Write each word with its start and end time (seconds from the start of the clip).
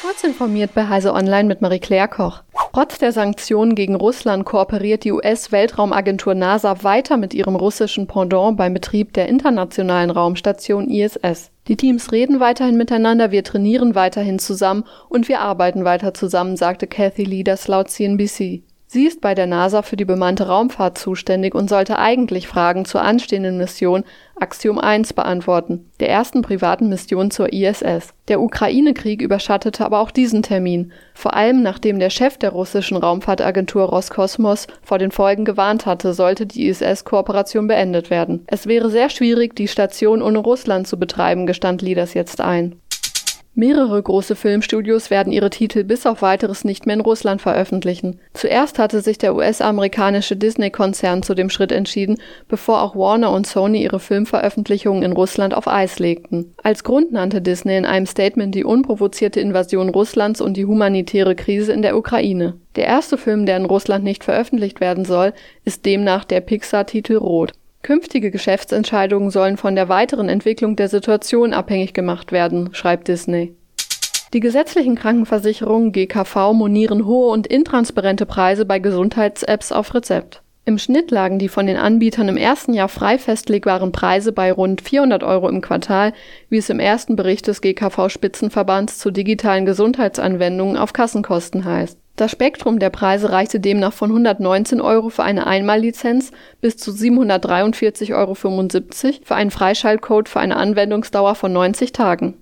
Kurz 0.00 0.22
informiert 0.22 0.74
bei 0.74 0.86
Heise 0.86 1.12
Online 1.12 1.48
mit 1.48 1.60
Marie-Claire 1.60 2.08
Koch. 2.08 2.42
Trotz 2.72 2.98
der 2.98 3.10
Sanktionen 3.10 3.74
gegen 3.74 3.96
Russland 3.96 4.44
kooperiert 4.44 5.02
die 5.02 5.10
US-Weltraumagentur 5.10 6.34
NASA 6.34 6.84
weiter 6.84 7.16
mit 7.16 7.34
ihrem 7.34 7.56
russischen 7.56 8.06
Pendant 8.06 8.56
beim 8.56 8.72
Betrieb 8.72 9.12
der 9.14 9.28
internationalen 9.28 10.10
Raumstation 10.10 10.88
ISS. 10.88 11.50
Die 11.66 11.76
Teams 11.76 12.12
reden 12.12 12.38
weiterhin 12.38 12.76
miteinander, 12.76 13.32
wir 13.32 13.42
trainieren 13.42 13.96
weiterhin 13.96 14.38
zusammen 14.38 14.84
und 15.08 15.28
wir 15.28 15.40
arbeiten 15.40 15.84
weiter 15.84 16.14
zusammen, 16.14 16.56
sagte 16.56 16.86
Kathy 16.86 17.24
Leaders 17.24 17.66
laut 17.66 17.90
CNBC. 17.90 18.62
Sie 18.90 19.04
ist 19.04 19.20
bei 19.20 19.34
der 19.34 19.46
NASA 19.46 19.82
für 19.82 19.96
die 19.96 20.06
bemannte 20.06 20.46
Raumfahrt 20.46 20.96
zuständig 20.96 21.54
und 21.54 21.68
sollte 21.68 21.98
eigentlich 21.98 22.48
Fragen 22.48 22.86
zur 22.86 23.02
anstehenden 23.02 23.58
Mission 23.58 24.02
Axiom 24.40 24.78
1 24.78 25.12
beantworten, 25.12 25.90
der 26.00 26.08
ersten 26.08 26.40
privaten 26.40 26.88
Mission 26.88 27.30
zur 27.30 27.52
ISS. 27.52 28.14
Der 28.28 28.40
Ukraine-Krieg 28.40 29.20
überschattete 29.20 29.84
aber 29.84 30.00
auch 30.00 30.10
diesen 30.10 30.42
Termin, 30.42 30.92
vor 31.12 31.34
allem 31.34 31.62
nachdem 31.62 31.98
der 31.98 32.08
Chef 32.08 32.38
der 32.38 32.50
russischen 32.50 32.96
Raumfahrtagentur 32.96 33.84
Roskosmos 33.84 34.68
vor 34.82 34.98
den 34.98 35.10
Folgen 35.10 35.44
gewarnt 35.44 35.84
hatte, 35.84 36.14
sollte 36.14 36.46
die 36.46 36.66
ISS-Kooperation 36.68 37.66
beendet 37.66 38.08
werden. 38.08 38.44
Es 38.46 38.66
wäre 38.66 38.88
sehr 38.88 39.10
schwierig, 39.10 39.54
die 39.54 39.68
Station 39.68 40.22
ohne 40.22 40.38
Russland 40.38 40.88
zu 40.88 40.98
betreiben, 40.98 41.46
gestand 41.46 41.82
Lieders 41.82 42.14
jetzt 42.14 42.40
ein. 42.40 42.80
Mehrere 43.54 44.00
große 44.00 44.36
Filmstudios 44.36 45.10
werden 45.10 45.32
ihre 45.32 45.50
Titel 45.50 45.82
bis 45.82 46.06
auf 46.06 46.22
weiteres 46.22 46.64
nicht 46.64 46.86
mehr 46.86 46.94
in 46.94 47.00
Russland 47.00 47.42
veröffentlichen. 47.42 48.20
Zuerst 48.32 48.78
hatte 48.78 49.00
sich 49.00 49.18
der 49.18 49.34
US-amerikanische 49.34 50.36
Disney-Konzern 50.36 51.24
zu 51.24 51.34
dem 51.34 51.50
Schritt 51.50 51.72
entschieden, 51.72 52.18
bevor 52.46 52.82
auch 52.82 52.94
Warner 52.94 53.32
und 53.32 53.48
Sony 53.48 53.82
ihre 53.82 53.98
Filmveröffentlichungen 53.98 55.02
in 55.02 55.12
Russland 55.12 55.54
auf 55.54 55.66
Eis 55.66 55.98
legten. 55.98 56.54
Als 56.62 56.84
Grund 56.84 57.10
nannte 57.10 57.42
Disney 57.42 57.76
in 57.76 57.84
einem 57.84 58.06
Statement 58.06 58.54
die 58.54 58.64
unprovozierte 58.64 59.40
Invasion 59.40 59.88
Russlands 59.88 60.40
und 60.40 60.56
die 60.56 60.66
humanitäre 60.66 61.34
Krise 61.34 61.72
in 61.72 61.82
der 61.82 61.96
Ukraine. 61.96 62.54
Der 62.76 62.86
erste 62.86 63.18
Film, 63.18 63.44
der 63.44 63.56
in 63.56 63.64
Russland 63.64 64.04
nicht 64.04 64.22
veröffentlicht 64.22 64.80
werden 64.80 65.04
soll, 65.04 65.32
ist 65.64 65.84
demnach 65.84 66.24
der 66.24 66.42
Pixar-Titel 66.42 67.16
Rot. 67.16 67.54
Künftige 67.82 68.30
Geschäftsentscheidungen 68.30 69.30
sollen 69.30 69.56
von 69.56 69.74
der 69.74 69.88
weiteren 69.88 70.28
Entwicklung 70.28 70.76
der 70.76 70.88
Situation 70.88 71.52
abhängig 71.52 71.94
gemacht 71.94 72.32
werden, 72.32 72.70
schreibt 72.72 73.08
Disney. 73.08 73.54
Die 74.34 74.40
gesetzlichen 74.40 74.94
Krankenversicherungen 74.94 75.92
GKV 75.92 76.52
monieren 76.52 77.06
hohe 77.06 77.30
und 77.32 77.46
intransparente 77.46 78.26
Preise 78.26 78.66
bei 78.66 78.78
Gesundheits-Apps 78.78 79.72
auf 79.72 79.94
Rezept. 79.94 80.42
Im 80.66 80.76
Schnitt 80.76 81.10
lagen 81.10 81.38
die 81.38 81.48
von 81.48 81.66
den 81.66 81.78
Anbietern 81.78 82.28
im 82.28 82.36
ersten 82.36 82.74
Jahr 82.74 82.90
frei 82.90 83.16
festlegbaren 83.16 83.90
Preise 83.90 84.32
bei 84.32 84.52
rund 84.52 84.82
400 84.82 85.22
Euro 85.22 85.48
im 85.48 85.62
Quartal, 85.62 86.12
wie 86.50 86.58
es 86.58 86.68
im 86.68 86.78
ersten 86.78 87.16
Bericht 87.16 87.46
des 87.46 87.62
GKV-Spitzenverbands 87.62 88.98
zu 88.98 89.10
digitalen 89.10 89.64
Gesundheitsanwendungen 89.64 90.76
auf 90.76 90.92
Kassenkosten 90.92 91.64
heißt. 91.64 91.98
Das 92.18 92.32
Spektrum 92.32 92.80
der 92.80 92.90
Preise 92.90 93.30
reichte 93.30 93.60
demnach 93.60 93.92
von 93.92 94.10
119 94.10 94.80
Euro 94.80 95.08
für 95.08 95.22
eine 95.22 95.46
Einmallizenz 95.46 96.32
bis 96.60 96.76
zu 96.76 96.90
743,75 96.90 98.12
Euro 98.16 98.34
für 98.34 99.34
einen 99.36 99.52
Freischaltcode 99.52 100.28
für 100.28 100.40
eine 100.40 100.56
Anwendungsdauer 100.56 101.36
von 101.36 101.52
90 101.52 101.92
Tagen. 101.92 102.34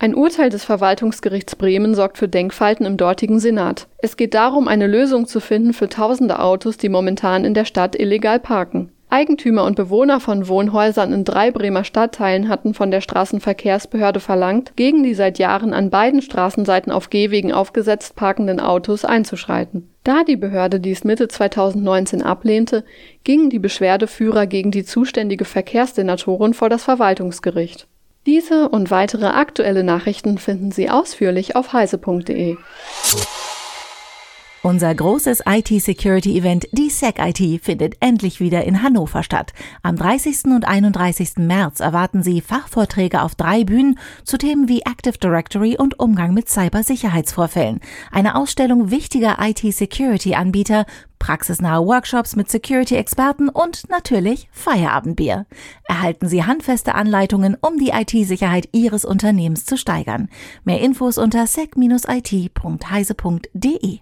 Ein 0.00 0.16
Urteil 0.16 0.50
des 0.50 0.64
Verwaltungsgerichts 0.64 1.54
Bremen 1.54 1.94
sorgt 1.94 2.18
für 2.18 2.26
Denkfalten 2.26 2.84
im 2.84 2.96
dortigen 2.96 3.38
Senat. 3.38 3.86
Es 3.98 4.16
geht 4.16 4.34
darum, 4.34 4.66
eine 4.66 4.88
Lösung 4.88 5.28
zu 5.28 5.38
finden 5.38 5.72
für 5.72 5.88
tausende 5.88 6.40
Autos, 6.40 6.76
die 6.76 6.88
momentan 6.88 7.44
in 7.44 7.54
der 7.54 7.64
Stadt 7.64 7.94
illegal 7.94 8.40
parken. 8.40 8.90
Eigentümer 9.16 9.64
und 9.64 9.76
Bewohner 9.76 10.20
von 10.20 10.46
Wohnhäusern 10.46 11.10
in 11.10 11.24
drei 11.24 11.50
Bremer 11.50 11.84
Stadtteilen 11.84 12.50
hatten 12.50 12.74
von 12.74 12.90
der 12.90 13.00
Straßenverkehrsbehörde 13.00 14.20
verlangt, 14.20 14.76
gegen 14.76 15.02
die 15.02 15.14
seit 15.14 15.38
Jahren 15.38 15.72
an 15.72 15.88
beiden 15.88 16.20
Straßenseiten 16.20 16.92
auf 16.92 17.08
Gehwegen 17.08 17.50
aufgesetzt 17.50 18.14
parkenden 18.14 18.60
Autos 18.60 19.06
einzuschreiten. 19.06 19.88
Da 20.04 20.22
die 20.22 20.36
Behörde 20.36 20.80
dies 20.80 21.02
Mitte 21.04 21.28
2019 21.28 22.20
ablehnte, 22.20 22.84
gingen 23.24 23.48
die 23.48 23.58
Beschwerdeführer 23.58 24.46
gegen 24.46 24.70
die 24.70 24.84
zuständige 24.84 25.46
Verkehrssenatorin 25.46 26.52
vor 26.52 26.68
das 26.68 26.84
Verwaltungsgericht. 26.84 27.86
Diese 28.26 28.68
und 28.68 28.90
weitere 28.90 29.28
aktuelle 29.28 29.82
Nachrichten 29.82 30.36
finden 30.36 30.72
Sie 30.72 30.90
ausführlich 30.90 31.56
auf 31.56 31.72
heise.de. 31.72 32.58
Unser 34.66 34.92
großes 34.92 35.44
IT-Security-Event, 35.46 36.66
die 36.72 36.90
SecIT, 36.90 37.62
findet 37.62 37.94
endlich 38.00 38.40
wieder 38.40 38.64
in 38.64 38.82
Hannover 38.82 39.22
statt. 39.22 39.52
Am 39.84 39.94
30. 39.94 40.46
und 40.46 40.66
31. 40.66 41.36
März 41.36 41.78
erwarten 41.78 42.24
Sie 42.24 42.40
Fachvorträge 42.40 43.22
auf 43.22 43.36
drei 43.36 43.62
Bühnen 43.62 43.96
zu 44.24 44.38
Themen 44.38 44.68
wie 44.68 44.80
Active 44.80 45.18
Directory 45.18 45.76
und 45.78 46.00
Umgang 46.00 46.34
mit 46.34 46.48
Cybersicherheitsvorfällen. 46.48 47.78
Eine 48.10 48.34
Ausstellung 48.34 48.90
wichtiger 48.90 49.36
IT-Security-Anbieter, 49.40 50.84
praxisnahe 51.20 51.86
Workshops 51.86 52.34
mit 52.34 52.50
Security-Experten 52.50 53.48
und 53.48 53.88
natürlich 53.88 54.48
Feierabendbier. 54.50 55.46
Erhalten 55.84 56.26
Sie 56.26 56.42
handfeste 56.42 56.96
Anleitungen, 56.96 57.56
um 57.60 57.78
die 57.78 57.90
IT-Sicherheit 57.90 58.68
Ihres 58.72 59.04
Unternehmens 59.04 59.64
zu 59.64 59.76
steigern. 59.76 60.28
Mehr 60.64 60.80
Infos 60.80 61.18
unter 61.18 61.46
sec-it.heise.de. 61.46 64.00